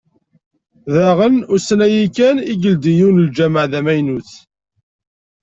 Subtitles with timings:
[0.93, 4.31] Daɣen, ussan-a kan i yeldi yiwen n lǧamaɛ d amaynut.